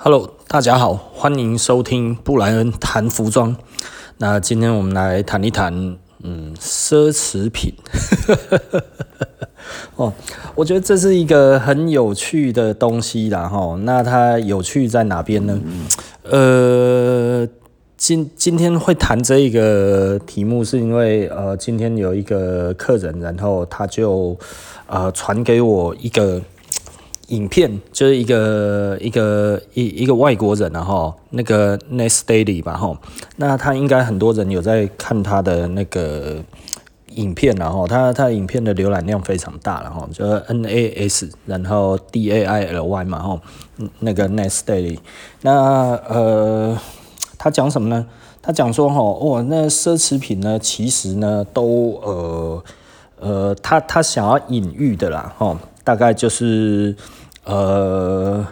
[0.00, 3.56] Hello，大家好，欢迎收听布莱恩谈服装。
[4.18, 5.74] 那今天我们来谈一谈，
[6.22, 7.74] 嗯，奢侈品。
[9.96, 10.12] 哦，
[10.54, 13.76] 我觉得这是一个很有趣的东西啦，哈。
[13.82, 15.58] 那它有趣在哪边呢？
[16.22, 17.44] 呃，
[17.96, 24.38] 今今天会谈这一个题目，是因为呃，今天有一个客人，然后他就
[24.86, 26.40] 呃传给我一个。
[27.28, 32.98] 影片就是一个一个一一个外国人然后那个 Nest Daily 吧哈，
[33.36, 36.42] 那他应该很多人有在看他的那个
[37.10, 43.40] 影片然后他他影片的浏览量非常大然后就 N A S 然后 D A I L Y 嘛哈，
[43.98, 44.98] 那个 Nest Daily，
[45.42, 45.52] 那
[46.08, 46.78] 呃
[47.36, 48.06] 他讲什么呢？
[48.40, 52.64] 他讲说哈哦那奢侈品呢其实呢都呃
[53.20, 56.96] 呃他他想要隐喻的啦哈，大概就是。
[57.48, 58.46] 呃，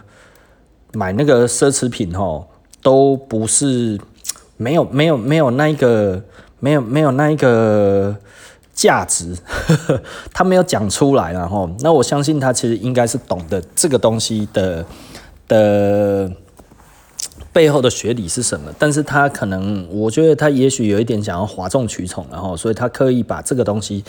[0.94, 2.46] 买那个奢侈品哦，
[2.82, 4.00] 都不是
[4.56, 6.22] 没有没有没有那一个
[6.58, 8.16] 没有没有那一个
[8.72, 9.36] 价值，
[10.32, 14.84] 他没有讲出来，然后那我相信他其实应该是懂得这个东西的
[15.46, 16.32] 的。
[17.56, 18.70] 背后的学理是什么？
[18.78, 24.04] 但是他可能，我觉得他也许有一点想要哗众取宠，然后，所以他刻意把这个东西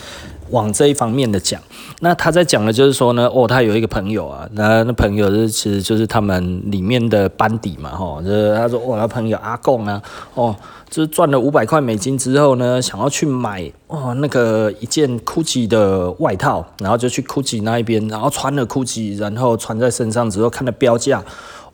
[0.50, 1.58] 往这一方面的讲。
[2.00, 10.02] 那他在讲的就是说呢，哦，他有一个朋友啊，那那朋友是其实就是他们里面的班底嘛，哈，就是他说，哦，那朋友阿贡啊，
[10.34, 10.54] 哦，
[10.90, 21.24] 就是赚了五百块美金之后呢，想要去买哦那个一件 Gucci 的外套，然后就去 Gucci 那一边，然后穿了 Gucci，然后穿在身上之后看了标价。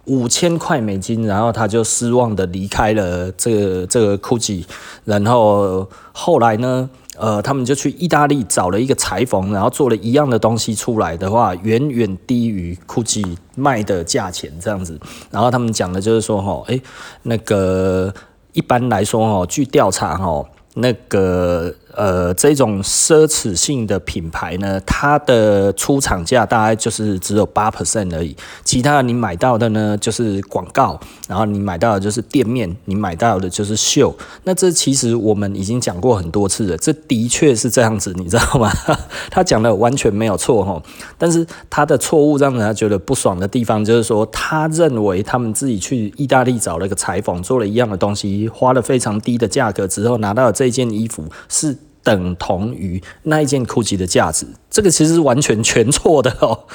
[0.06, 4.64] 五千块美金，然后他就失望的离开了这个这个 GUCCI，
[5.04, 15.00] 然后后来呢，呃，他们就去意大利找了一个裁缝，然后做了一样的东西出来的话，远远低于 GUCCI 卖的价钱这样子。
[15.30, 16.82] 然后他们讲的就是说，哈，诶，
[17.22, 18.12] 那个
[18.52, 21.74] 一般来说，哈，据调查，哈，那个。
[21.96, 34.14] 呃，这种奢侈性的品牌呢，它的出厂价大概就是只有八 percent 而已，其他的你买到的呢就是广告，然后你买到的就是店面，你买到的就是秀。
[34.42, 38.70] 那这其实我们已经讲过很多次了，这的确是这样子，你知道吗？
[39.30, 40.82] 他讲的完全没有错哈，
[41.16, 51.76] 但是他的错误让人家觉得不爽的地方就是说，他认为他们自己去意大利找了一个裁缝，做了一样的东西，花了非常低的价格之后，拿到了这件衣服是。
[52.04, 56.66] 等同于那一件 GUCCI 的价值，这个其实是完全全错的哦。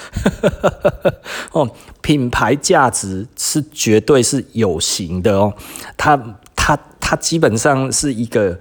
[1.54, 1.70] 哦，
[2.02, 5.54] 品牌价值是绝对是有形的哦，
[5.96, 6.18] 它
[6.56, 8.60] 它它基本上是一个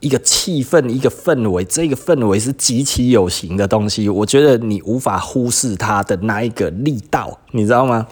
[0.00, 4.08] 一个气氛，一个氛围，这个氛围是极其有形的东西。
[4.08, 8.06] 我觉得你无法忽视它的那一个力道，你知道吗？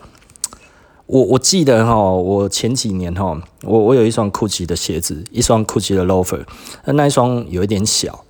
[1.09, 6.45] 我我记得哈，我前几年哈，我我有一双 Gucci 的鞋子，一双 Gucci 的 loafer，
[6.85, 8.25] 那一双有一点小，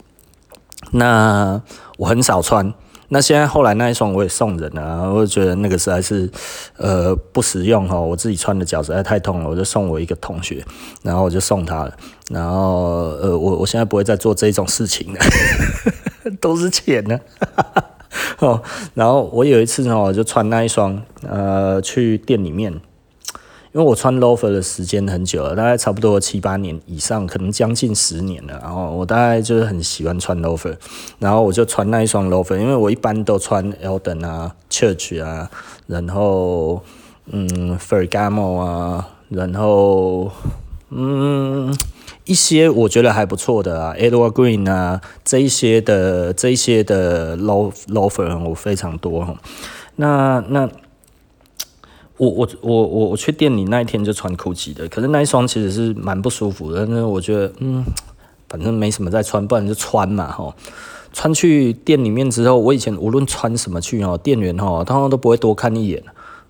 [0.92, 1.60] 那
[1.98, 2.72] 我很少穿。
[3.10, 6.30] 那现在后来那一双我也送人了，我就觉得那个实在是
[6.76, 10.64] 呃不实用哈，我自己穿的脚实在太痛了，我就送我一个同学，
[11.02, 11.96] 然后我就送他了。
[12.30, 15.18] 然后呃我我现在不会再做这种事情了，
[16.40, 17.18] 都是钱呢。
[18.40, 18.62] 哦，
[18.94, 28.56] 然后我有一次呢，我就穿那一双，呃，去店里面，因为我穿 loafer 的时间很久了，大概差不多七八年以上，可能将近十年了。
[28.62, 30.76] 然后我大概就是很喜欢穿 loafer，
[31.18, 35.50] 然后我就穿那一双 loafer，因为我一般都穿 Elden 啊、Church 啊，
[35.88, 36.80] 然后
[37.26, 40.30] 嗯，Ferragamo 啊，然后
[40.90, 41.76] 嗯。
[42.28, 49.34] 一些我觉得还不错的啊，Edward Green 啊，这一些的这一些的 low low 粉我非常多哈。
[49.96, 50.68] 那那
[52.18, 56.84] 我我我我我去店里那一天就穿 Gucci 的，可是那一双其实是蛮不舒服的。
[56.84, 57.82] 那我觉得嗯，
[58.46, 60.54] 反正没什么在穿，不然就穿嘛哈。
[61.14, 66.02] 穿去店里面之后，我以前无论穿什么去哦，店员哦，通常都不会多看一眼。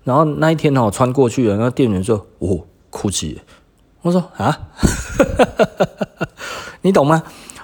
[0.03, 2.59] 然后那一天哦，穿过去了，那店员说：“哦
[2.91, 3.37] ，Gucci。”
[4.01, 4.57] 我说啊，
[6.81, 7.21] 你懂吗？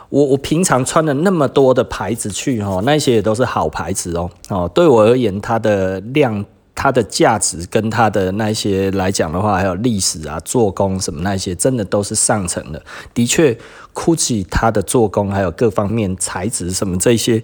[0.10, 12.82] 我我平常穿了那么多的牌子去哦，那些也都是好牌子哦哦，对我而言，它的量、它的价值跟它的那些来讲的话，还有历史啊、做工什么那些，真的都是上乘的。
[13.14, 13.58] 的确
[13.94, 17.42] ，GUCCI 它的做工还有各方面材质什么这些。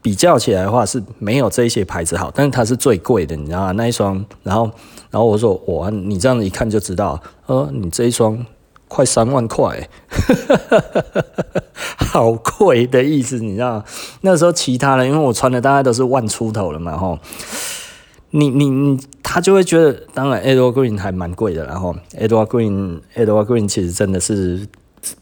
[0.00, 3.72] 比较起来的话是没有这些牌子好，但是它是最贵的，你知道吗？
[3.72, 4.70] 那一双，然后，
[5.14, 8.44] 然后我说哇，你这样子一看就知道，呃，你这一双
[8.88, 9.88] 快三万块，
[11.96, 13.84] 好贵的意思，你知道？
[14.22, 17.16] 那时候其他的，因为我穿的大概都是万出头了嘛，吼。
[18.30, 24.66] 你你你，他就会觉得，当然 Edward Green 还蛮贵的，然后 Edward Green Edward Green 其实真的是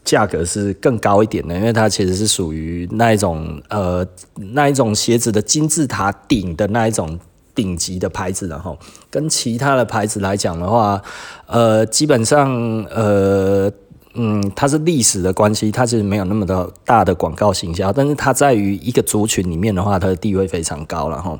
[0.03, 4.03] 价格是更高一点的，因为它其实是属于那一种呃
[4.33, 7.19] 那一种鞋子的金字塔顶的那一种
[7.53, 8.75] 顶级的牌子，然后
[9.13, 10.99] 跟其他的牌子来讲的话，
[11.45, 12.51] 呃，基本上
[12.89, 13.71] 呃。
[14.15, 21.35] 嗯，它是历史的关系，它其实没有那么的大的广告行销，但是它在于一个族群里面的话，它的地位非常高了哈。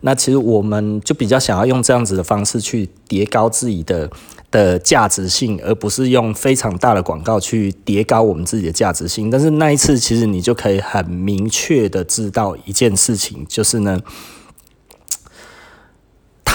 [0.00, 4.10] 那其实我们就比较想要用这样子的方式去叠高自己的
[4.50, 9.30] 的价值性，而不是用非常大的广告去叠高我们自己的价值性。
[9.30, 14.00] 但是那一次，其实你就可以很明确的知道一件事情，就是呢，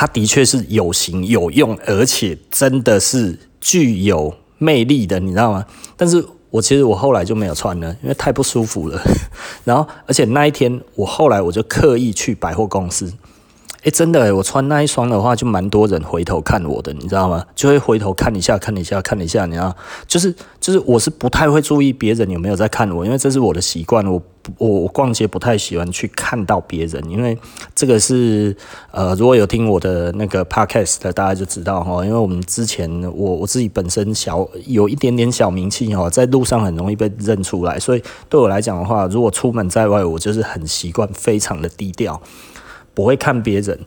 [0.01, 4.33] 它的确是有型有用，而且真的是具有。
[4.57, 5.63] 魅力的，你知道吗？
[5.95, 8.99] 但是我其实我后来就没有穿了，因为太不舒服了。
[9.63, 13.13] 然后，而且那一天我后来我就刻意去百货公司。
[13.83, 17.43] 诶、真的诶，我穿那一双的话，就蛮多人回头看我的，你知道吗？
[17.55, 19.75] 就会回头看一下，看一下，看一下，你知道，
[20.07, 24.05] 就是就是，我是不太会注意别人有没有在看我，因为这是我的习惯。
[24.05, 24.21] 我
[24.57, 27.35] 我我逛街不太喜欢去看到别人，因为
[27.73, 28.55] 这个是
[28.91, 32.05] 呃，如果有听我的那个 podcast 的，大家就知道哈。
[32.05, 42.21] 因为我们之前我我自己本身小有一点点小名气哈，在路上很容易被认出来，所以对我来讲的话，如果出门在外，我就是很习惯，非常的低调。
[43.01, 43.77] 我会看别人，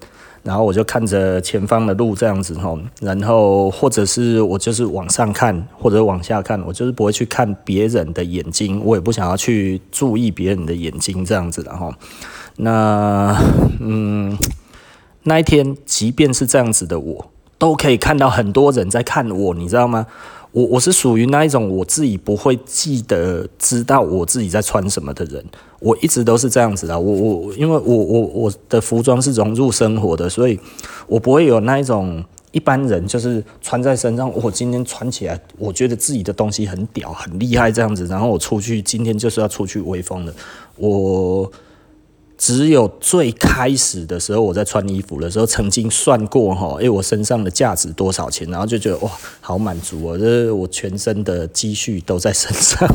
[0.42, 11.94] 然后我就看着前方的路这样子吼，然后或者是我就是往上看或者往下看，我就是不会去看别人的眼睛，我也不想要去注意别人的眼睛这样子的吼。
[12.56, 13.36] 那
[13.78, 14.36] 嗯，
[15.22, 20.06] 那一天即便是这样子的我，都可以看到很多人在看我，你知道吗？
[20.54, 25.44] 我我是属于那一种我自己不会记得知道我自己在穿什么的人，
[25.80, 26.98] 我一直都是这样子的。
[26.98, 30.58] 我我因为我我我的服装是融入生活的，所以
[31.08, 40.32] 我不会有那一种一般人就是穿在身上，我今天穿起来，我觉得自己的东西很屌很厉害这样子，然后我出去今天就是要出去威风的，
[40.76, 41.50] 我。
[42.36, 49.10] 只有最开始的时候，我在穿衣服的时候，曾经算过哈，诶，我身上的价值多少钱，然后就觉得哇，
[49.40, 52.88] 好满足哦，就是我全身的积蓄都在身上，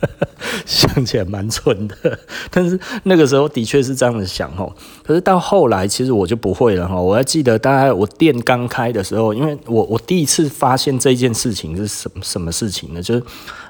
[0.64, 2.18] 想起来蛮蠢的，
[2.50, 4.66] 但是那个时候的确是这样子想哈。
[5.04, 6.98] 可是到后来，其实我就不会了哈。
[6.98, 13.02] 我还记得，大概我店刚开的时候，因为我我第一次发现这件事情是什么什么事情呢？
[13.02, 13.22] 就是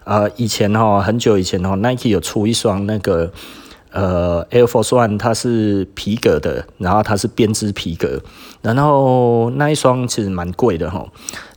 [0.04, 3.32] 呃，以前哈，很久以前哈，Nike 有出一双那个。
[3.92, 8.20] 呃，Air Force One 它是皮革的，然后它是编织皮革，
[8.62, 11.06] 然后那一双其实蛮贵的齁。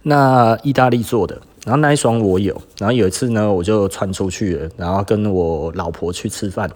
[0.03, 6.69] 那意大利做的，然后那一双我有，然后有一次呢，我就穿出去了，然后跟我老婆去吃饭，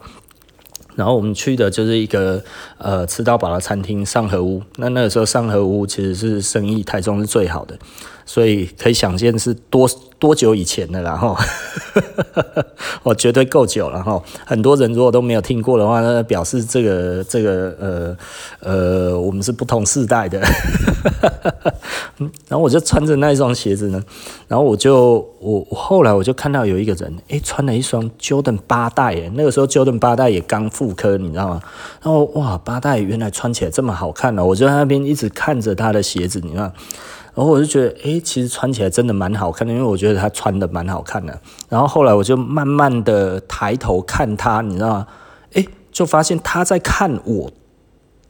[0.95, 2.43] 然后我们去的就是一个
[2.77, 4.61] 呃吃到饱的餐厅上河屋。
[4.77, 7.77] 那那个时候上河屋其实是生意台中是最好的。
[8.27, 9.89] 所以可以想见是多
[10.19, 11.35] 多久以前的，然后
[13.03, 18.17] 我绝对够久了，哈很多人如果都没有听过的话，那表示这个这个呃
[18.59, 20.39] 呃，我们是不同世代的。
[22.49, 24.03] 然后我就穿着那一双鞋子呢，
[24.47, 31.61] 然后我就我我后来我就看到有一个人，诶，穿了一双 Jordan 八代，诶，那个时候 Jordan 八代也刚复刻，你知道吗？
[32.01, 36.71] 然后哇，八代原来穿起来这么好看呢，我就在那边一直看着他的鞋子，你知道。
[37.37, 41.39] 然后我就觉得，诶，其实穿起来真的蛮好看的，因为我觉得他穿的蛮好看的。
[41.69, 45.07] 然后后来我就慢慢的抬头看他，你知道吗？
[45.53, 47.51] 诶，就发现他在看我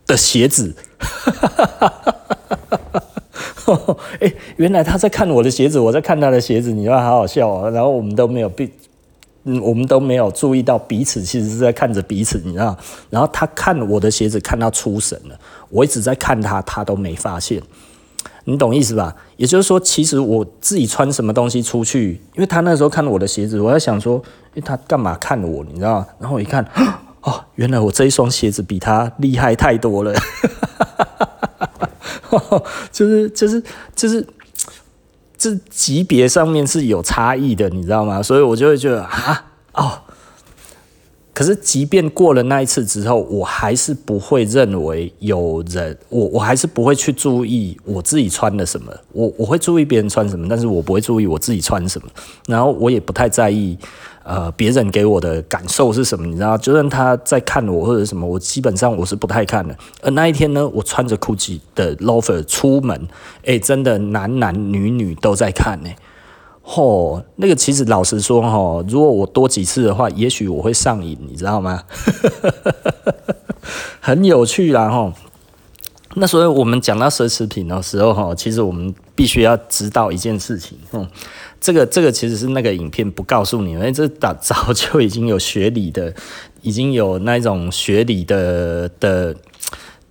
[0.05, 0.75] 的鞋子，
[4.19, 7.69] 诶，原来他在看我的鞋子，我在看他的鞋子，你知道，好好笑啊。
[7.69, 8.69] 然后我们都没有被，
[9.45, 12.77] 嗯，我们都没有注意到彼此其实是在看着彼此，你知道。
[13.09, 17.63] 然后他看我的鞋子看到出神了，我一直在看他，他都没发现。
[18.49, 19.13] 你懂意思吧？
[19.35, 24.23] 也就是说，其实我自己穿什么东西出去，因为他那时候看我的鞋子，我在想说，
[24.53, 25.65] 诶，他干嘛看我？
[25.65, 26.07] 你知道吗？
[26.17, 26.65] 然后我一看，
[27.23, 30.13] 哦，原来我这一双鞋子比他厉害太多了，
[32.89, 33.61] 就是就是
[33.93, 34.25] 就是
[35.37, 38.23] 这级别上面是有差异的，你知道吗？
[38.23, 40.01] 所以我就会觉得啊，哦。
[41.37, 48.91] 可是，即便过了那一次之后，我还是不会认为有人，我我还是不会去注意我自己穿了什么。
[49.11, 52.07] 我我会注意别人穿什么，但是我不会注意我自己穿什么。
[52.47, 53.77] 然后我也不太在意，
[54.23, 56.57] 呃，别人给我的感受是什么，你知道？
[56.57, 59.77] 就算他在看我或者什么，我基本上我是不太看的。
[60.01, 62.99] 而那一天呢，我穿着 Gucci 的 loafer 出门，
[63.41, 65.89] 哎、欸，真的男男女女都在看呢、
[66.69, 71.81] 嚯，那个其实老实说哈，如果我多几次的话，也许我会上瘾，你知道吗？
[74.01, 75.13] 很有趣啦哈。
[76.15, 81.07] 那所以我们讲到奢侈品的时候，哈，其实我们必须要知道一件事情，嗯，
[81.61, 86.13] 这个这个其实是那个影片不告诉你们，因为这早早就已经有学理的，
[86.61, 89.33] 已经有那种学理的的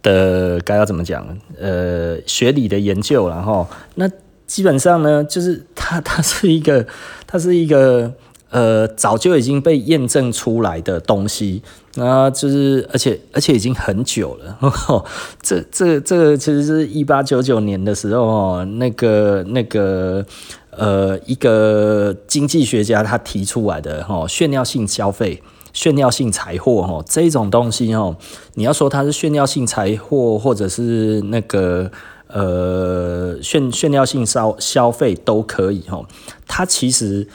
[0.00, 1.26] 的该要怎么讲？
[1.60, 4.08] 呃，学理的研究，然后那
[4.46, 6.86] 基本上呢，就是它它是一个，
[7.26, 8.12] 它是一个。
[8.48, 11.60] 呃，早就已经被验证出来的东西，
[11.96, 14.56] 那就是，而且而且已经很久了。
[14.60, 15.04] 呵 呵
[15.42, 20.24] 这这这个其实是一八九九年的时候，那个那个
[20.70, 28.16] 呃，一个经济学家他提出来的哈，炫耀性消费、炫耀性财货哈，这种东西哦，
[28.54, 31.90] 你要说它是炫耀性财货，或者是那个
[32.28, 36.04] 呃炫炫耀性消消费都可以哈，
[36.46, 37.26] 它其实。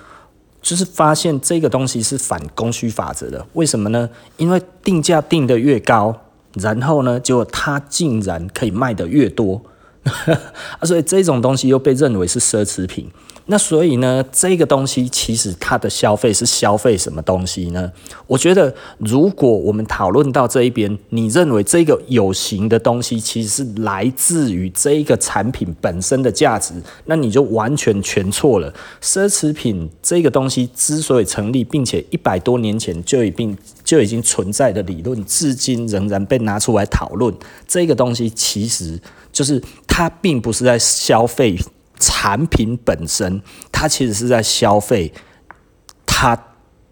[0.64, 4.08] 就是发现这个东西是反供需法则的，为什么呢？
[4.38, 6.16] 因为定价定得越高，
[6.54, 9.60] 然后呢，结果它竟然可以卖得越多，
[10.80, 13.10] 啊，所以这种东西又被认为是奢侈品。
[13.48, 17.92] 那所以呢，这个东西其实它的消费是消费什么东西呢？
[18.28, 28.72] 我觉得，如果我们讨论到这一边，你认为这个有形的东西其实是来自于这一个产品本身的价值，那你就完全全错了。
[29.02, 37.34] 奢侈品这个东西之所以成立，并且一百多年前就已经就已经存在的理论，至今仍然被拿出来讨论，
[37.68, 39.00] 这个东西其实
[39.32, 41.58] 就是它并不是在消费。
[42.04, 43.40] 产品本身，
[43.72, 45.14] 它其实是在消费
[46.04, 46.36] 它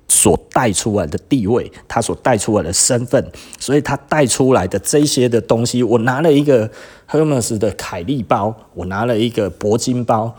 [0.08, 6.69] 所带出来的地位，它所带出来的身份，所以它带出来的这些的东西，我拿了一个
[7.10, 10.36] Hermes 的凯利包，我拿了一个铂金包，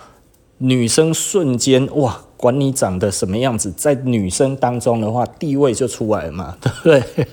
[0.59, 7.26] 女生瞬间哇，管你长得什么样子，在女生当中的话，地位就出来了嘛， 对不对？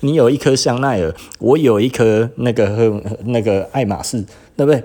[0.00, 4.22] 你有一颗香奈儿，我有一颗那个那个爱马仕，
[4.54, 4.84] 对不对？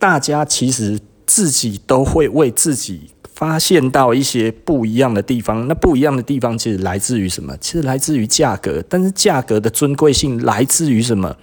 [0.00, 7.56] 大家其实自己都会为自己发现到一些不一样的地方，那不一样的地方其实来自于什么？
[7.60, 11.36] 其实来自于价格，但是价格的尊贵性来自于什么？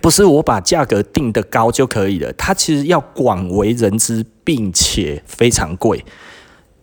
[0.00, 6.04] 不是我把价格定得高就可以了，它其实要广为人知，并且非常贵。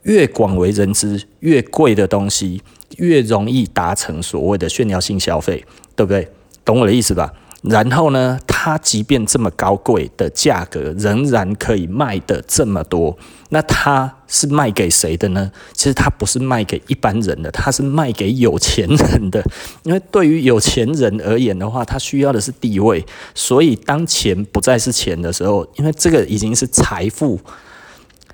[0.03, 2.61] 越广为人知，越贵的东西
[2.97, 6.29] 越容易达成所谓的炫耀性消费，对不对？
[6.65, 7.33] 懂我的意思吧？
[7.63, 13.17] 然后呢，它即便这么高贵的价格，仍然可以卖得这么多。
[13.49, 15.49] 那它是卖给谁的呢？
[15.71, 19.41] 其实它不是卖给一般人的，它是卖给有钱人的。
[19.83, 23.05] 因为对于有钱人而言的话，他需要的是地位。
[23.33, 27.39] 所以当钱不再是钱的时候，因为这个已经是财富。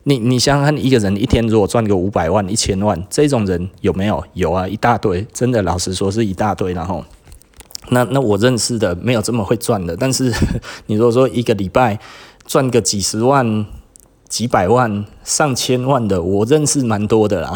[0.06, 4.24] 你你想想看，一个人一天如果赚个五百万、一千万，这种人有没有？
[4.34, 5.24] 有啊，一大堆。
[5.32, 6.74] 真的，老实说是一大堆。
[6.74, 7.06] 然后。
[7.90, 10.34] 那那我认识的没有这么会赚的，但是
[10.88, 12.00] 你如果说一个礼拜
[12.46, 13.66] 赚个几十万、
[14.28, 17.52] 几百万、上千万的，我认识蛮多的啦。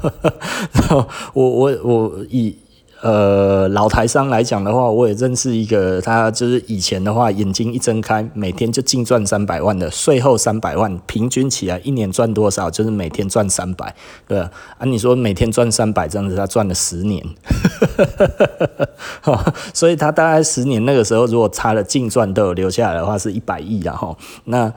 [0.72, 2.56] 然后我我我以。
[3.00, 12.68] 呃，老台商来讲的话，我也认识一个，他就是以前的话，眼睛一睁开，每天就净赚三百万的，税后三百万，平均起来一年赚多少？
[12.68, 13.94] 就是每天赚三百，
[14.26, 14.50] 对吧？
[14.78, 17.24] 啊，你说每天赚三百这样子，他赚了十年，
[19.72, 24.72] 所以他大概十年那个时候，如果差了净赚都有留下来的话，是一百亿，然后那。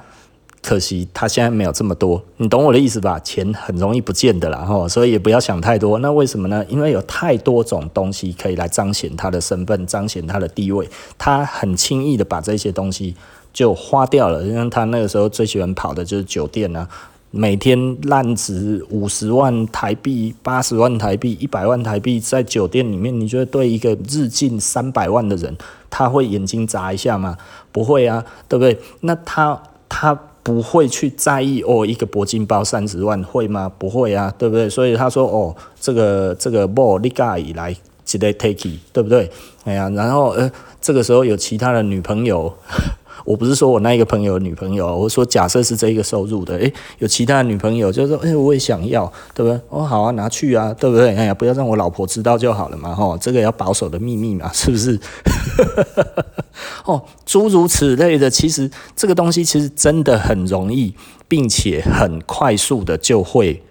[0.62, 3.20] 可惜他现在没有这么多，你懂我的意思吧？
[3.20, 5.98] 钱很容易不见的啦，吼，所以也不要想太多。
[5.98, 6.64] 那为什么呢？
[6.70, 10.88] 因为有太多种东西可以来彰显他的身份，彰显他的地位。
[11.18, 13.16] 他很轻易的把这些东西
[13.52, 14.44] 就花掉了。
[14.44, 16.88] 因为他那个时候最喜欢跑的就是酒店啊，
[17.32, 25.58] 每天烂值五十万台币、八十万台币、一百万台币，在酒店里面，你觉得对一个日进三百万的人，
[25.90, 27.36] 他会眼睛眨一下吗？
[27.72, 28.80] 不会啊，对不对？
[29.00, 30.18] 那他他。
[30.44, 33.72] 不会去在意哦，一个铂金包三十万会吗？
[33.78, 34.70] 不会啊，对不对？
[34.70, 39.30] 所以他说哦，这个这个莫利盖以来值得 take，对不对？
[39.66, 42.54] 哎呀，然后呃，这个时候有其他的女朋友。
[43.32, 49.58] 我不是说我那一个朋友的女朋友，我说假设是这一个收入的，诶，有其他的女朋友，就是说，诶，我也想要，对不对？
[49.70, 51.16] 哦，好啊，拿去啊，对不对？
[51.16, 55.00] 哎呀，不要让我老婆知道就好了嘛，吼，这个要保守的秘密嘛， 是不是？
[56.84, 60.94] 哦，诸如此类的，其实这个东西其实真的很容易，
[61.30, 63.64] 并且很快速的就会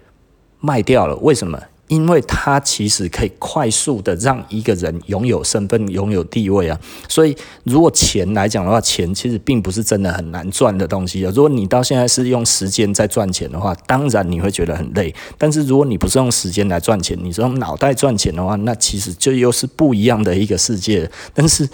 [0.61, 1.61] 卖掉了，为什么？
[1.91, 6.79] 因为它其实可以快速的让一个人拥有身份、拥有地位啊，
[7.09, 11.33] 所以如果钱来讲的话，钱其实并不是真的很难赚的东西啊。
[11.35, 15.13] 如果你到现在是用时间在赚钱的话，当然你会觉得很累。
[15.37, 21.11] 但是如果你不是用时间来赚钱，你是用脑袋赚钱的话，那其实就又是不一样的一个世界。
[21.35, 21.69] 但是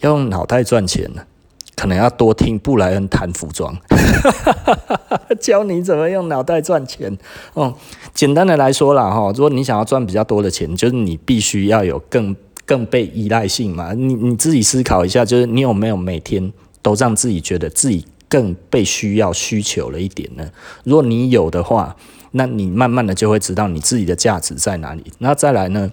[0.00, 1.22] 要用脑袋赚钱呢，
[1.78, 3.72] 可能要多听布莱恩谈服装，
[5.38, 7.16] 教你怎么用脑袋赚钱。
[7.54, 7.72] 哦，
[8.12, 12.34] 简单的来说啦，哈，如果你想要赚比较多的钱，就是你必须要有更
[12.66, 13.92] 更被依赖性嘛。
[13.92, 20.50] 你你自己思考一下，就是你有没有每天都让自己觉得自己更被需要、需求了一点呢？
[20.82, 21.94] 如果你有的话，
[22.32, 25.04] 那你慢慢的就会知道你自己的价值在哪里。
[25.18, 25.88] 那再来呢？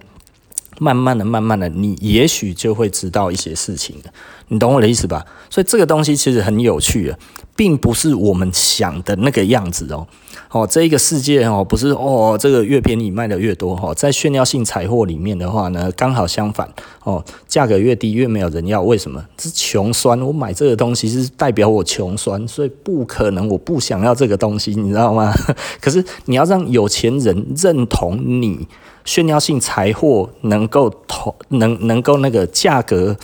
[0.78, 4.10] 慢慢的、慢慢的，你也许就会知道一些事情了。
[4.48, 5.24] 你懂我的意思吧？
[5.50, 7.18] 所以这个东西其实很有趣啊，
[7.56, 10.06] 并不是我们想的那个样子哦。
[10.52, 13.92] 哦，这一个世界哦，不是哦，这个越便宜卖的越多哈。
[13.92, 16.68] 在炫耀性财货里面的话呢，刚好相反
[17.02, 18.80] 哦，价格越低越没有人要。
[18.82, 19.24] 为什么？
[19.36, 20.20] 是穷酸。
[20.20, 25.34] 我买这个东西是代表我穷酸，所以不可能我不想要这个东西，你知道吗？
[25.80, 28.68] 可是你要让有钱人认同你
[29.06, 33.16] 炫耀性财货能够投能能够那个价格。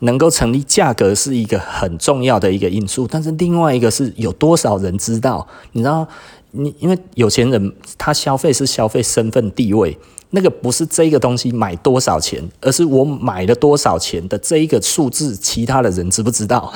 [0.00, 5.44] 能够成立价格是一个很重要的一个因素，但是另外一个是有多少人知道？
[5.72, 6.06] 你知道，
[6.50, 9.96] 你因为有钱人他消费是消费身份地位，
[10.32, 16.70] 那个不是这个东西买多少钱，而是我买了多少钱的这一个数字，其他的人知不知道？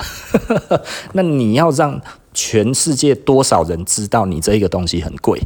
[1.13, 2.01] 那你要让
[2.33, 5.39] 全世界多少人知道你这一个东西很贵，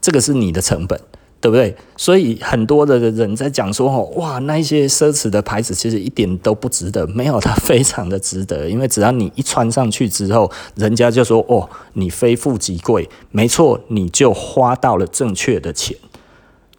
[0.00, 1.00] 这个是你的成本。
[1.40, 1.74] 对不对？
[1.96, 15.96] 所以很多的人在讲说，哦，哇，那一些奢侈的牌子其实一点都不值得，没有它非常的值得，因为只要你一穿上去之后，人家就说，哦，你非富即贵，没错，你就花到了正确的钱，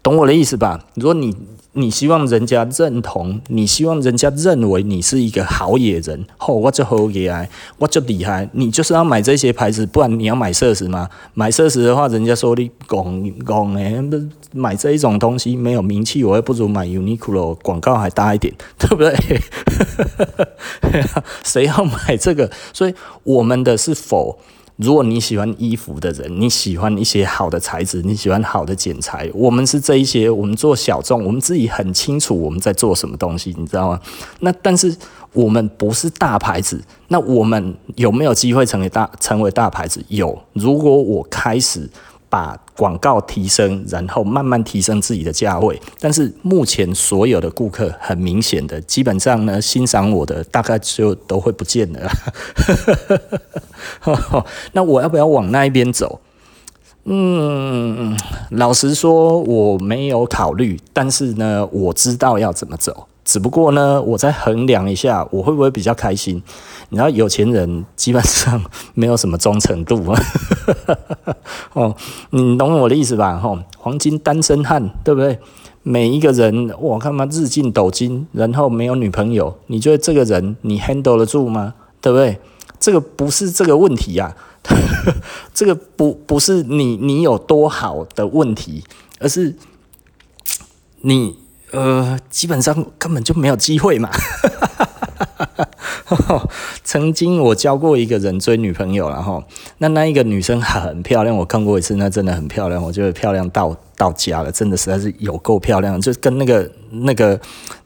[0.02, 0.86] 懂我的意思吧？
[0.96, 1.36] 如果你
[1.74, 11.08] 你希望人家认同，你希望人家认为你是一个好野人，吼、我就好野爱，我就厉害，你就是要买这些牌子，不然你要买奢侈吗？
[11.36, 14.02] 买奢侈的话，人家说你讲讲诶，
[14.52, 19.14] 买这一种东西没有名气，我还不如买 Uniqlo，广告还大一点， 对不对？
[21.44, 22.50] 谁要买这个？
[22.74, 24.40] 所以我们的是否？
[24.80, 34.00] 如果你喜欢衣服的人，你喜欢一些好的材质，你喜欢好的剪裁，我们是这一些，我们做小众，我们自己很清楚我们在做什么东西，你知道吗？
[34.40, 34.96] 那但是
[35.34, 40.02] 我们不是大牌子，那我们有没有机会成为大成为大牌子？
[40.08, 41.90] 有，如果我开始。
[42.30, 45.82] 把广告提升，然后慢慢提升自己的价位。
[46.00, 52.10] 但是目前所有的顾客，很明显的，基本上呢，欣赏我的大概就都会不见了。
[54.72, 56.22] 那我要不要往那一边走？
[57.06, 58.16] 嗯，
[58.52, 63.09] 老实说，我没有考虑，但是呢，我知道要怎么走。
[63.30, 66.42] 只不过呢，我再衡量一下，我会不会比较开心？
[66.90, 68.60] 你知道，有钱人基本上
[68.96, 70.20] 没有什么忠诚度啊。
[71.74, 71.96] 哦，
[72.32, 73.40] 你懂我的意思吧？
[73.44, 75.38] 哦，黄金单身汉，对不对？
[75.84, 81.76] 每一个人，我看嘛，日进斗金，然后没有女朋友，你觉得这个人你 handle 得住吗？
[82.02, 82.40] 对不对？
[82.80, 84.36] 这个不是这个问题呀，
[85.54, 88.84] 这个不不是你你有多好的问题，
[89.20, 89.56] 而是
[91.02, 91.38] 你。
[91.72, 94.10] 呃，基本上根本就没有机会嘛。
[96.84, 99.44] 曾经我交过一个人追女朋友，然后
[99.78, 107.40] 那那一个女生很漂亮，我看过一次，那真的很漂亮，我觉得漂亮到到家了，真的实在是有够漂亮，就跟那个那个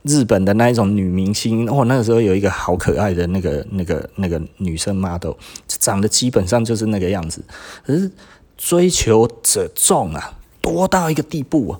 [0.03, 5.33] 日本的那一种女明星，哦，那个时候有一个好可爱的那个那个那个女生 model，
[5.67, 7.43] 长得基本上就是那个样子，
[7.85, 8.09] 可是
[8.57, 11.79] 追求者众啊，多到一个地步啊。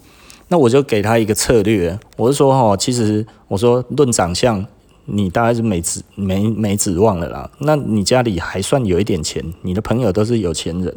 [0.53, 4.63] 那我就给他一个策略，我是说哈，其实我说论长相，
[5.05, 7.49] 你大概是没指没没指望了啦。
[7.57, 10.95] 那你家里还算有一点钱，你的朋友都是有钱人，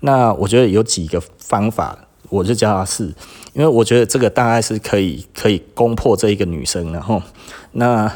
[0.00, 1.96] 那我觉得有几个方法，
[2.30, 3.04] 我就叫他试，
[3.52, 7.22] 因为我觉得这个大概是可以可以攻破这一个女生，然后
[7.70, 8.12] 那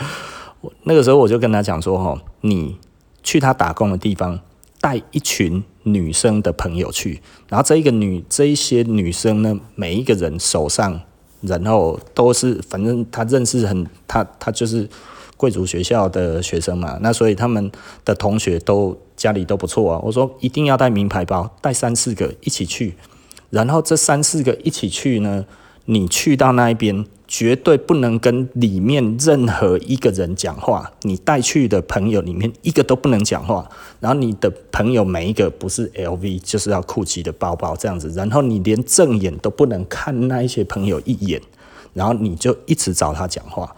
[0.84, 2.76] 那个时候我就跟他讲说哈，你
[3.22, 4.38] 去他打工的地方。
[4.80, 11.00] 带一群女生的朋友去，然后这一个女这一些女生呢，每一个人手上，
[11.42, 14.88] 然后都是反正他认识很他他就是
[15.36, 17.70] 贵族学校的学生嘛，那所以他们
[18.04, 20.00] 的同学都家里都不错啊。
[20.02, 22.94] 我说一定要带名牌包，带三四个一起去，
[23.50, 25.44] 然后这三四个一起去呢，
[25.84, 27.04] 你去到那一边。
[27.32, 33.70] 绝对不能跟里面任何一个人讲话，你带去的朋友里面一个都不能讲话。
[34.00, 41.40] 然后你的朋友每一个不是 LV 就是要 GUCCI 的包包这样子，然后你连正眼都不能看那一些朋友一眼，
[41.94, 43.76] 然后你就一直找他讲话，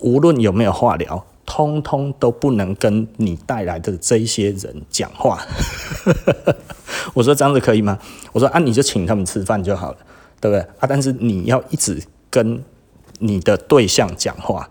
[0.00, 5.40] 无论有没有话聊，通通都不能跟你带来的这些人讲话。
[7.14, 7.98] 我说这样子可以吗？
[8.32, 9.96] 我说啊，你就请他们吃饭就好了，
[10.38, 10.86] 对不对啊？
[10.86, 12.62] 但是你要一直跟。
[13.20, 14.68] 你的对象讲话，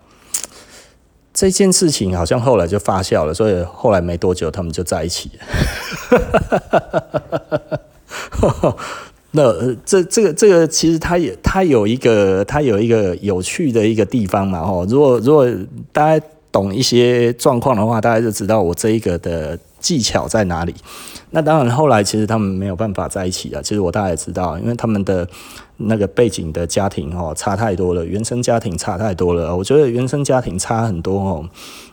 [1.32, 5.40] 这件事情好像后来就发酵了，所以后来没多久他们就在一起了。
[9.32, 15.48] 那这这个这个其实它也它有一个它有一个有趣的一个地方嘛吼，如果如果
[15.92, 20.74] 大家懂一些状况的话，大家就知道我这一个的技巧在哪里。
[21.30, 25.24] 那当然后来其实他们没有办法在一起了，其实我大概也知道，因为他们的
[25.80, 29.56] 那个背景的家庭哦差太多了，原生家庭差太多了。
[29.56, 31.48] 我觉得原生家庭差很多哦，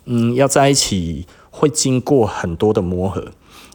[0.06, 3.24] 嗯，要在一起会经过很多的磨合。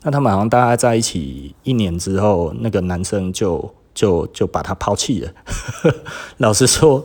[0.03, 5.31] 那他们好像大概在一起一年之后，那个男生就就就把他抛弃了。
[6.38, 7.05] 老实说，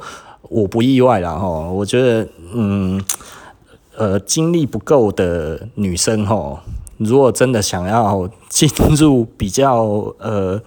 [0.49, 1.47] 我不意外了哈。
[1.47, 2.99] 我觉得，嗯，
[3.95, 6.63] 呃，精力不够的女生哈，
[6.97, 10.59] 如果真的想要进入比较呃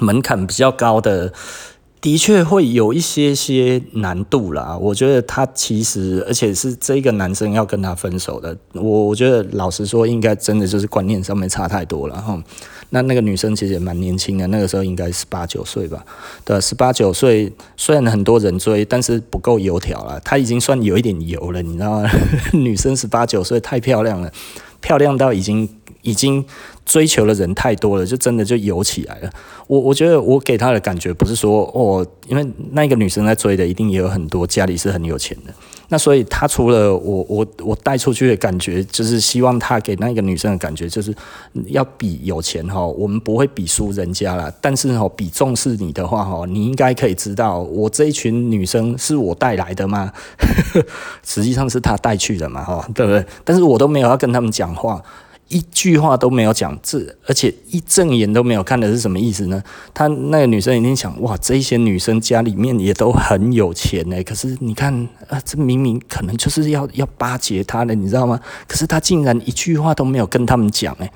[0.00, 1.32] 门槛比较高的。
[2.00, 12.40] 的确会有一些些难度啦，我觉得他其实，而且是这个男生要跟他分手的，我我觉得老实说，应该真的就是观念上面差太多了哈。
[12.90, 16.06] 那那个女生其实也蛮年轻的，那个时候应该十八九岁吧，
[16.44, 22.08] 对，十八九岁，虽然很多人追，但是不够油条了，她已经算有一点油了，你知道吗？
[22.54, 24.30] 女生十八九岁太漂亮了，
[24.80, 25.68] 漂亮到已经
[26.02, 26.44] 已经。
[26.88, 29.30] 追求的人太多了，就真的就油起来了。
[29.66, 35.52] 我我觉得我给他的感觉不是说哦，因为那个女生在追的一定也有很多家里是很有钱的。
[35.90, 41.14] 那所以他除了我我我带出去的感觉，就是希望他给那个女生的感觉，就是
[41.66, 44.50] 要比有钱哈，我们不会比输人家啦。
[44.60, 50.10] 但是哈，比重视你的话哈，你应该可以知道，我这一群女生是我带来的吗？
[51.24, 53.24] 实际上是他带去的嘛哈，对不对？
[53.44, 55.02] 但是我都没有要跟他们讲话。
[55.48, 59.62] 一句话都没有讲，这而且一正眼都没有看的是什么意思呢？
[59.94, 64.92] 他那个女生一定想，哇，这些女生家里面也都很有钱哎，可是你看
[65.28, 68.38] 啊，这明明可能就是要要巴结她的，你知道吗？
[68.66, 71.10] 可是他竟然一句话都没有跟他们讲哎，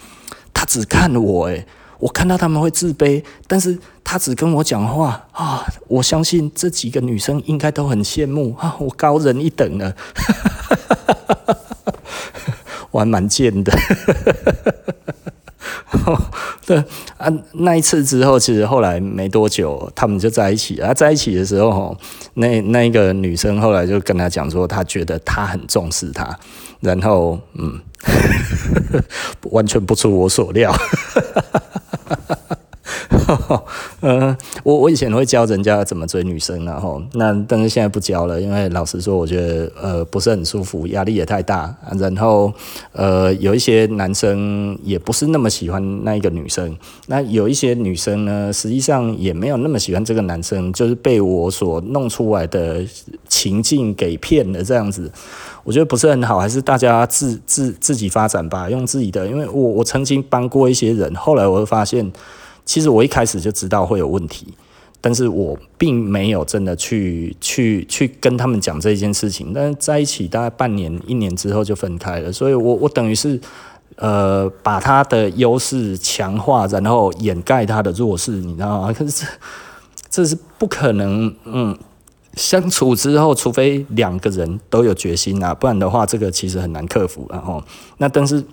[0.54, 1.66] 他只看我哎，
[1.98, 9.94] 我看到他们会自卑，但是他只跟我讲话啊，我相信这几个女生应该都很羡慕啊，我高人一等了。
[12.92, 13.72] 我还蛮贱的，
[16.64, 16.76] 对
[17.16, 20.94] 啊，那一次之后，其实后来没多久，他们就在一起了。
[20.94, 21.96] 在一起的时候，
[22.34, 26.38] 那那一个女生后来就跟他讲说，她觉得他很重视她，
[26.80, 27.80] 然后嗯，
[29.50, 30.72] 完全不出我所料。
[34.00, 42.52] 嗯， 我我以前会教人家怎么追女生，然后那但是现在不教了，因为老实说，我觉得呃不是很舒服，压力也太大，然后
[42.92, 52.84] 呃有一些男生也不是那么喜欢那一个女生，那有一些女生呢，实际上也没有那么喜欢这个男生，就是被我所弄出来的
[53.28, 55.10] 情境给骗了这样子，
[55.64, 62.12] 我觉得不是很好，还是大家自自自己发展吧，用自己的，因为我我曾经帮过一些人，后来我会发现。
[62.64, 64.54] 其实我一开始就知道会有问题，
[65.00, 69.52] 但是我并没有真的去去去跟他们讲这件事情。
[69.52, 73.40] 但是在一起大概半年、一年之后就分开了，所以我我等于是
[73.96, 78.92] 呃把他的优势强化，然后掩盖他的弱势，你知道吗？
[78.96, 79.26] 可是这
[80.08, 81.76] 这是不可能，嗯，
[82.34, 87.26] 相处之后，除非两个人都有决心啊，不然的话，这个其实很难克服。
[87.28, 87.62] 然后
[87.98, 88.44] 那但是。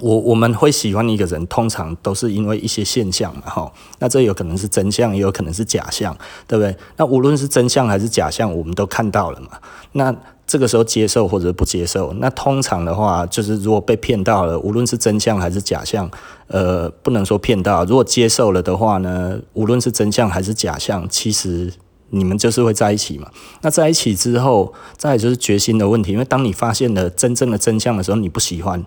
[0.00, 3.72] 我我们会喜欢一个人，通常都是因为一些现象嘛，哈。
[3.98, 6.76] 那这有可能是真相，也有可能是假象，对不对？
[6.96, 9.48] 那无论是真相还是假象，我们都看到了嘛。
[9.92, 10.14] 那
[10.46, 16.10] 这个时候接受或者不接受，那通常的话，就是如果被骗到了，无论是真相还是假象，
[16.46, 17.84] 呃，不能说骗到。
[17.84, 21.70] 如果接受了的话呢，无论是真相还是假象，其实
[22.10, 23.28] 你们就是会在一起嘛。
[23.60, 28.82] 那在一起之后，再就是决心的问题，因为当你发现了真正的真相的时候，你不喜欢。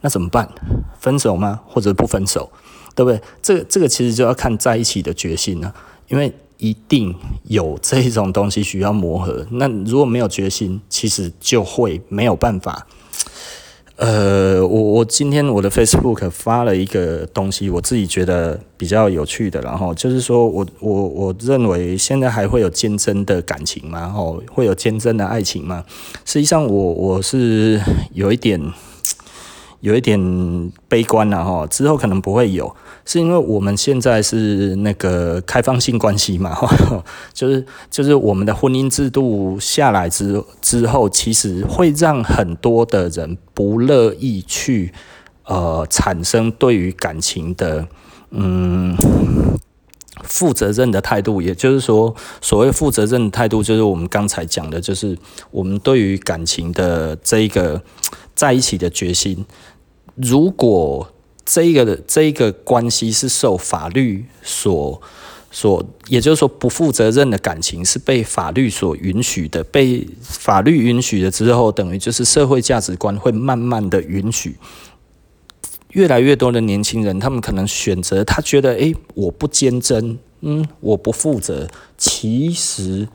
[0.00, 0.48] 那怎么办？
[1.00, 1.60] 分手吗？
[1.66, 2.50] 或者不分手？
[2.94, 3.20] 对不对？
[3.40, 5.72] 这个这个其实就要看在一起的决心了，
[6.08, 9.46] 因为一定有这种东西需要磨合。
[9.52, 12.88] 那如果没有决心，其实就会没有办法。
[13.94, 24.12] 呃，我我今天我的 Facebook 发了一个东西，我自己觉得比较有趣的，然后就是说我我我认为现在还会有坚贞的感情吗？
[24.16, 25.84] 哦，会有坚贞的爱情吗？
[26.24, 27.80] 实际上，我我是
[28.12, 28.60] 有一点。
[29.80, 36.56] 有一点悲观了哈，之后可能不会有，是因为我们现在是那个开放性关系嘛，
[37.32, 44.92] 就是就是我们的婚姻制度下来之之后，其实会让很多的人不乐意去
[45.44, 47.86] 呃产生对于感情的
[48.30, 48.96] 嗯
[50.24, 55.16] 负责任的态度，也就是说，所谓负责任的态度，就是我们刚才讲的，就是
[55.52, 57.80] 我们对于感情的这一个
[58.34, 59.46] 在一起的决心。
[60.22, 61.12] 如果
[61.44, 65.00] 这个的这个关系是受法律所
[65.50, 74.56] 所，也就是说，不负责任的感情是被法律所允许的，被法律允许了之后，等于就是社会价值观会慢慢的允许。
[75.92, 81.66] 越来越多的年轻人，他们可能选择他觉得，诶，我不坚贞，嗯，我不负责。
[81.96, 83.08] 其实，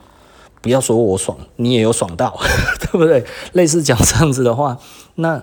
[0.60, 2.36] 不要说我爽，你也有爽到，
[2.80, 3.24] 对不对？
[3.52, 4.76] 类似讲这样子的话，
[5.14, 5.40] 那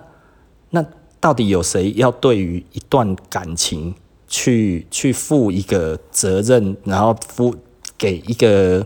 [0.72, 0.86] 那
[1.22, 3.96] 到底有谁要对于一段感情
[4.28, 7.56] 去去负一个责任，然后负
[7.98, 8.86] 给一个？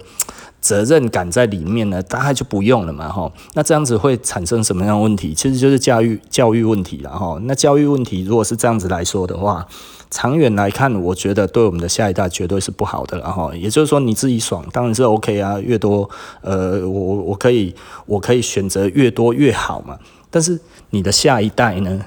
[0.62, 3.32] 责任感在里面呢，大概就不用了嘛，哈。
[3.54, 5.32] 那这样子会产生什么样问题？
[5.32, 7.40] 其实就是教育教育问题了，哈。
[7.44, 9.68] 那教育问题如果是这样子来说的话，
[10.10, 16.10] 长远来看，我觉得对我们的下一代绝对是不好的，然后也就是说你自己爽当然是 OK 啊，越多，
[16.42, 17.76] 呃，我我可以
[18.08, 20.00] 我可以选择越多越好嘛。
[20.36, 21.98] 但是你的下一代呢？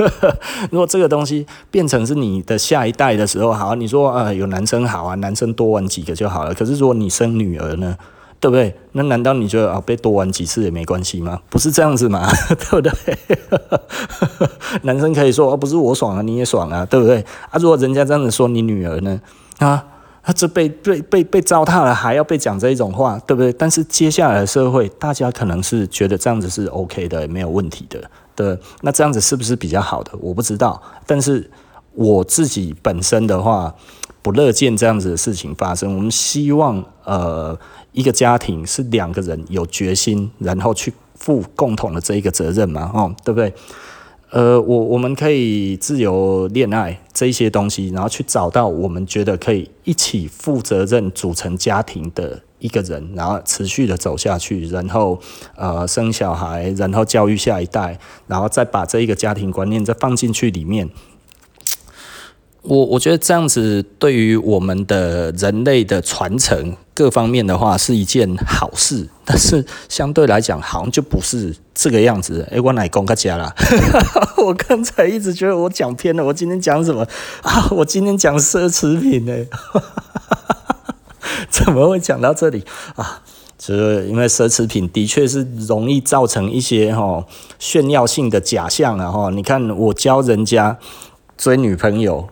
[0.72, 6.54] 如果这个东西变成是你的下一代的时候，好，你说呃有男生好啊，男生多玩几个就好了。
[6.54, 7.94] 可是如果你生女儿呢，
[8.40, 8.74] 对不对？
[8.92, 11.40] 那难道你觉得啊被多玩几次也没关系吗？
[11.50, 12.26] 不是这样子嘛，
[12.56, 12.92] 对不对？
[14.84, 17.22] 男生可以说哦，不是我爽啊，你也爽啊，对不对？
[17.50, 19.20] 啊，如果人家这样子说你女儿呢？
[19.58, 19.84] 啊？
[20.28, 23.50] 他这被被被被糟蹋了，还要被讲这一种话，对不对？
[23.54, 27.98] 但是接下来的社会，大家可能是觉得这样子是 OK 的，没有问题的，
[28.36, 28.58] 对。
[28.82, 30.12] 那这样子是不是比较好的？
[30.20, 30.82] 我不知道。
[31.06, 31.50] 但是
[31.94, 33.74] 我自己本身的话，
[34.20, 35.96] 不乐见这样子的事情发生。
[35.96, 37.58] 我们希望，呃，
[37.92, 43.50] 一个家庭是两个人有决心，然后去负共同的这一个责任嘛，哦，对不对？
[44.30, 55.18] 呃，我我们可以自由恋爱这些东西，然后去找到我们觉得可以一起负责任组成家庭的一个人，然后持续的走下去，然后
[55.56, 60.88] 呃生小孩，然后教育下一代，然后再把这一个家庭观念再放进去里面。
[62.68, 72.46] 我我觉得这样子对于我们的人类的传承各方面的话是一件好事，但是相对来讲好像就不是这个样子。
[72.52, 73.54] 哎，我来公个家啦，
[74.36, 77.00] 我刚才一直觉得我讲偏了，我今天讲什么
[77.40, 77.68] 啊？
[77.72, 79.32] 我今天讲奢侈品呢？
[81.48, 82.62] 怎么会讲到这里
[82.96, 83.22] 啊？
[83.56, 87.24] 就是因为奢侈品的确是容易造成一些哈
[87.58, 89.30] 炫耀性的假象啊哈。
[89.30, 90.76] 你看我教人家
[91.38, 92.28] 追女朋友。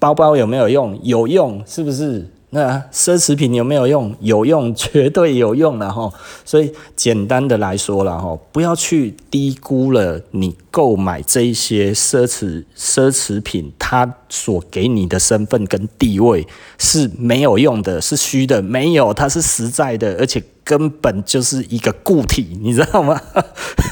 [0.00, 0.98] 包包有没有用？
[1.04, 2.28] 有用，是不是？
[2.52, 4.12] 那奢侈品有没有用？
[4.18, 6.12] 有用，绝对有用了哈。
[6.44, 16.44] 所以简单的来说了哈，不要去低估了你购买这一些奢侈奢侈品，它所给你的身份跟地位
[16.76, 23.20] 是没有用的，是虚的，没有，它是实在的，而且根本就是一个固体，你知道吗？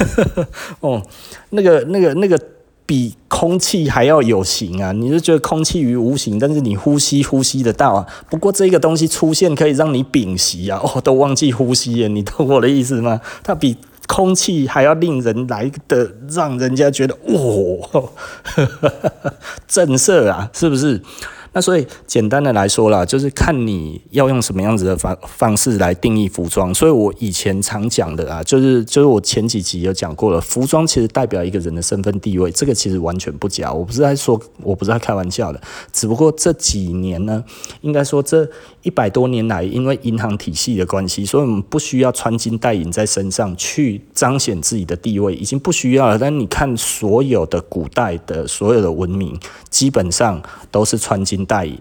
[0.81, 1.01] 哦，
[1.51, 2.37] 那个，那个，那个。
[2.89, 4.93] 比空气还要有形啊！
[4.93, 8.07] 你是觉得空气于无形，但是你呼吸呼吸得到啊。
[8.31, 13.21] 不过这个东西出现可以让你屏息啊， 哦，都忘记呼吸了，你懂我的意思吗？
[13.45, 18.09] 它比空气还要令人来的，让人家觉得哦，
[19.69, 21.03] 震慑啊，是不是？
[21.53, 26.73] 那所以简单的来说啦，就是看你要用什么样子的方方式来定义服装。
[26.75, 33.73] 所以我以前常讲的啊，就是就是我前几集有讲过了，服装其实代表一个人的身份地位，这个其实完全不假。
[33.73, 37.43] 我不是在说，我不是在开玩笑的，只不过这几年呢，
[37.81, 38.47] 应该说这
[38.83, 46.19] 一百多年来，因为银行体系的关系，所以我们不需要穿金戴银在身上去彰显自己的地位，已经不需要了。
[46.19, 49.39] 但你看所有的古代的所有的文明，
[49.71, 51.38] 基本上都是穿金。
[51.47, 51.79] 带银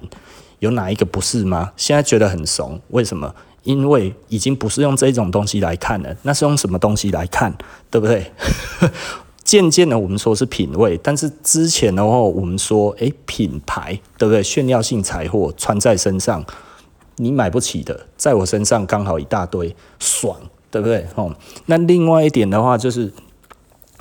[0.59, 1.71] 有哪一个不是吗？
[1.77, 3.33] 现在觉得很怂，为什么？
[3.63, 7.55] 因为已经不是用这种东西来看了，那是用什么东西来看？
[7.91, 8.31] 对不对？
[9.43, 14.41] 渐渐的，我们说是品味，但是之前的话，我们说，诶，品牌，对不对？
[14.41, 16.43] 炫耀性财货穿在身上，
[17.17, 20.37] 你买不起的，在我身上刚好一大堆，爽，
[20.71, 21.05] 对不对？
[21.15, 21.35] 哦，
[21.67, 23.11] 那另外一点的话，就是，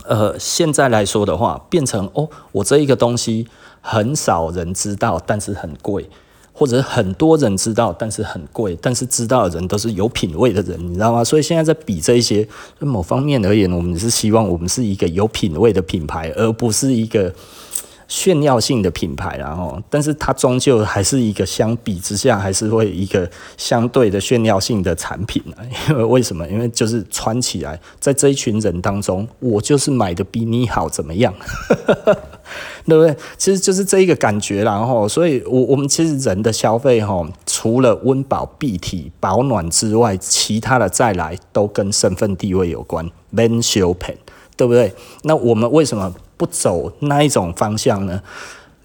[0.04, 3.48] 呃，现在来说的话，变成哦，我这一个东西。
[3.88, 6.04] 很少人知道，但是很贵，
[6.52, 11.22] 或者很多人知道，但是很贵，但是知道的人都是有品位的人，你知道吗？
[11.22, 12.46] 所以现在在比这一些，
[12.80, 17.32] 某方面而言，我们是希望我们是一个有品位的品牌，而不是一个
[18.08, 25.62] 炫耀性的品牌，然后，但是它终究还是一个相比之下，还是会一个相对的炫耀性的产品啊。
[25.88, 26.44] 因为为什么？
[26.48, 31.32] 因为就是穿起来，在这一群人当中，我就是买的比你好，怎么样？
[32.86, 33.16] 对不对？
[33.36, 43.10] 其实就是这一个感觉，然后，所以我我们其实人的消费哈，除了温饱、蔽体、保暖之外，其他的再来都跟身份地位有关。
[43.30, 44.16] 免相骗，
[44.56, 44.92] 对不对？
[45.22, 48.22] 那我们为什么不走那一种方向呢？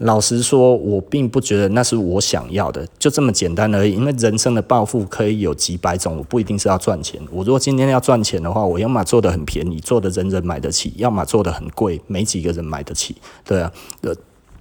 [0.01, 3.93] 老实说，我并不觉得那是我想要的，就这么简单而已。
[3.93, 7.21] 因为人生的抱负可以有几百种，我不一定是要赚钱。
[7.31, 13.15] 我如果今天要赚钱的话，我要么做得很便宜，做得人人买得起；要么做得很贵，没几个人买得起。
[13.45, 14.11] 对啊，呃，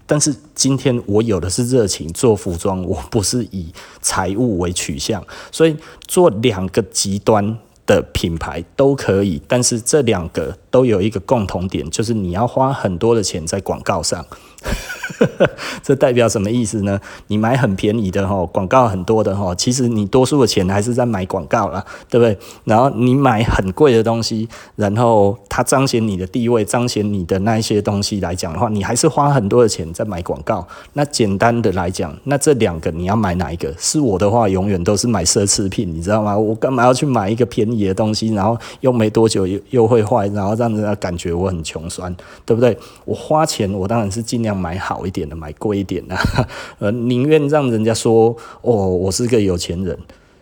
[0.06, 3.72] 但是今天我有的是热情做服装，我不是以
[4.02, 5.74] 财务为取向，所以
[6.06, 14.22] 做两个极端的品牌都可以，但是这两个都有一个共同点，就是你要花很多的钱在广告上。
[15.82, 16.98] 这代表什么意思呢？
[17.26, 22.36] 你买很便宜的哈，广告很多的哈，其实你多数的钱还是在买广告啦，对不对？
[22.64, 30.66] 然后你买很贵的东西，然后它彰显你的地位，彰显你的那一些东西来讲的话，你还是花很多的钱在买广告。
[30.92, 33.74] 那简单的来讲，那这两个你要买哪一个？
[33.78, 36.36] 是我的话，永远都是买奢侈品，你知道吗？
[36.36, 42.76] 我干嘛要去买一个便宜的东西，然后用没多久又又会坏，然后让人家感觉我很穷酸，对不对？
[43.04, 46.16] 我花钱，我当然是尽量买好一点的，买贵一点的，
[46.80, 49.98] 呃，宁愿让人家说哦，我是个有钱人，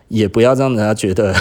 [0.09, 1.35] 也不要让人家觉得，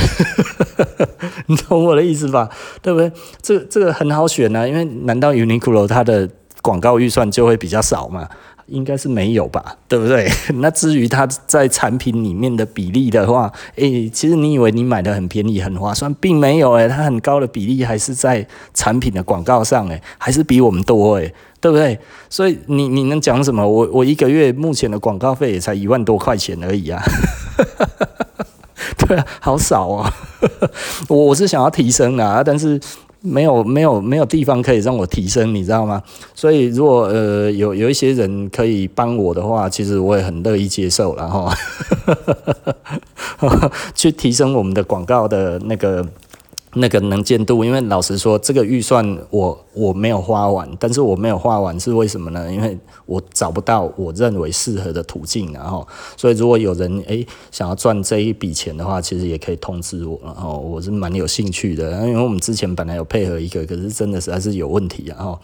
[1.47, 2.49] 你懂我的意思吧？
[2.81, 3.11] 对不对？
[3.41, 6.29] 这、这个很好选呢，因为难道 Uniqlo 它的
[6.61, 8.27] 广告预算就会比较少嘛？
[8.67, 10.29] 应该是没有吧， 对不对？
[10.55, 21.97] 那至于它在产品里面的比例的话，诶，其实你以为你买的很便宜很划算，并没有诶，它很高的比例还是在产品的广告上诶，还是比我们多诶，对不对？
[22.29, 23.67] 所以你你能讲什么？
[23.67, 27.01] 我我一个月目前的广告费也才一万多块钱而已啊，
[29.07, 30.13] 对啊，好少啊，
[31.07, 32.79] 我我是想要提升啊，但是。
[33.21, 36.01] 没有没有没有地方可以让我提升，你知道吗？
[36.35, 41.49] 所以如果呃有有一些人可以帮我的话，其实我也很乐意接受，然后
[43.95, 46.05] 去提升我们的广告的那个。
[46.77, 52.51] 那个能见度，因为老实说，这个预算我我没有花完，但是我没有花完是为什么呢？
[52.51, 65.39] 因为我找不到我认为适合的途径，然后，所以如果有人诶想要赚这一笔钱的话，其实也可以通知我，然后我是蛮有兴趣的，因为我们之前本来有配合一个，可是真的实在是有问题，然后。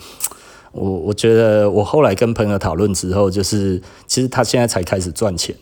[0.74, 5.56] 我我觉得我后来跟朋友讨论之后，就是其实他现在才开始赚钱，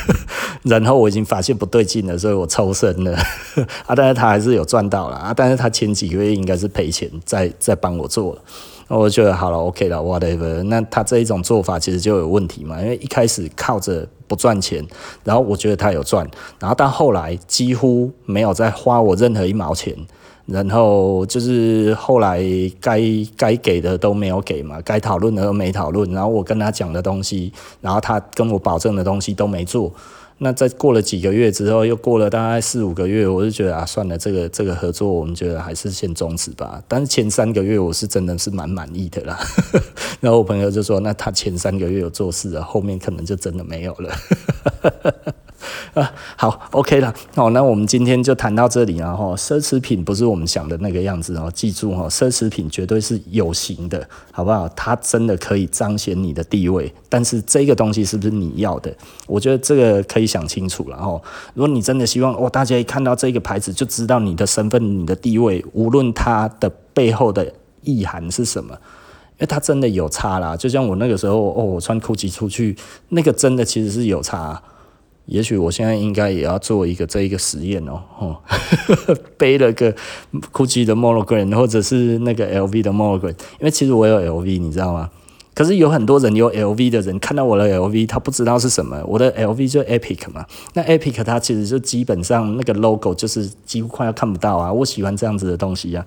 [0.62, 3.16] 然后我已经发现不对劲了，所以我抽身了
[3.86, 8.36] 啊，但是他还是有赚到了啊，但是他前几个月应该是赔钱在在帮我做，
[8.88, 14.86] 我觉得好了，OK 了，whatever，那他这一种做法其实就有问题嘛，因为一开始靠着不赚钱，
[15.24, 19.96] 然后我觉得他有赚，然后到后来几乎没有再花我任何一毛钱。
[20.50, 22.42] 然后就是后来
[22.80, 23.00] 该
[23.36, 29.92] 该给的都没有给嘛，该讨论的都没讨论，然后我跟他讲的东西，然后他跟我保证的东西都没做。
[30.42, 36.82] 那在过了几个月之后，又过了大概四五个月，我就觉得啊，算了，这个这个合作我们觉得还是先终止吧。
[36.88, 39.38] 但是前三个月我是真的是蛮满意的啦。
[40.18, 44.10] 然后我朋友就说，那他前三个月有做事啊，后面可能就真的没有了。
[45.94, 47.12] 啊，好，OK 了。
[47.34, 48.96] 好，那我们今天就谈到这里。
[48.98, 51.50] 然后，奢侈品不是我们想的那个样子哦。
[51.52, 54.68] 记住哈，奢侈品绝对是有形的，好不好？
[54.70, 56.92] 它真的可以彰显你的地位。
[57.08, 58.94] 但是这个东西是不是你要的？
[59.26, 61.20] 我觉得这个可以想清楚了哈。
[61.54, 70.56] 如果你真的希望哦，大家一看到这个牌子就知道你的身份、你的地位，无论它的背后的意涵是什么，因为它真的有差啦。
[70.56, 72.76] 就像我那个时候哦，我穿 GUCCI 出去，
[73.08, 74.62] 那个真的其实是有差。
[75.26, 78.36] 也许我现在应该也要做一个这一个实验哦，哦
[79.38, 79.94] 背了个
[80.52, 85.10] GUCCI 的 monogram 或者是那个 LV 的 monogram，因为其实我有 LV，你知道吗？
[85.60, 88.98] 可是有很多人有 LV 的人看到我的 LV，他不知道是什么。
[89.06, 90.42] 我的 LV 就 Epic 嘛，
[90.72, 94.72] 那 Epic 它其实就基本上那个 logo 就是几乎快要看不到啊。
[94.72, 96.02] 我喜欢这样子的东西呀、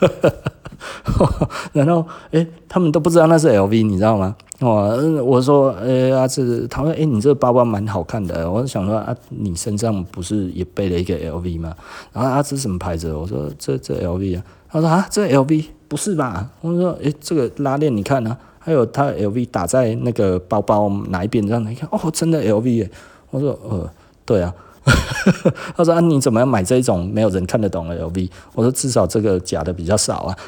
[0.00, 0.28] 啊，
[1.72, 4.36] 然后诶，他们都不知道那是 LV，你知道吗？
[4.60, 8.50] 哦，我说，哎、欸、啊，这他说，哎、欸，你这个包包蛮好看的。
[8.50, 11.74] 我想说啊，你身上不是也背了一个 LV 吗？
[12.12, 13.10] 然后啊，这是什么牌子？
[13.14, 14.44] 我说这这 LV 啊。
[14.70, 16.50] 他说啊，这 LV 不是吧？
[16.60, 18.36] 我说，哎、欸，这个拉链你看啊，
[18.68, 21.64] 还有他 LV 打在那个包包哪一边这样？
[21.64, 22.90] 你看，哦，真的 LV 耶。
[23.30, 23.90] 我说，呃，
[24.26, 24.54] 对啊。
[25.74, 28.28] 他说啊，你怎么样买这种没有人看得懂的 LV？
[28.52, 30.36] 我说至少这个假的比较少啊。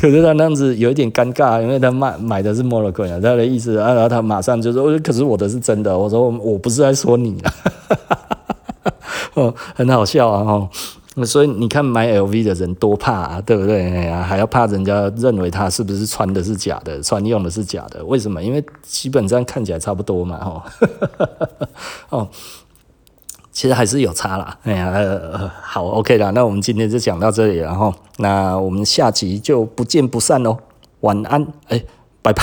[0.00, 5.96] 可是他那样子有一点尴尬，因为他买买的是 Monogram 啊，他的意思啊，然后他马上就说，可是我的是真的。
[5.96, 7.54] 我说我不是在说你啊，
[9.34, 10.68] 哦，很好笑啊，哦，
[11.26, 13.90] 所以你看买 LV 的人多怕啊，对不对？
[13.92, 18.04] 哎呀，还要怕人家认为他是不是穿的是假的，穿用的是假的？
[18.04, 18.42] 为什么？
[18.42, 20.62] 因为基本上看起来差不多嘛，吼。
[22.18, 22.28] 哦，
[23.52, 24.58] 其实还是有差啦。
[24.62, 30.56] 哎呀，呃，好，OK 啦，那我们今天就讲到这里，然后那我们下集就不见不散喽。
[31.00, 31.82] 晚安，哎，
[32.22, 32.42] 拜拜。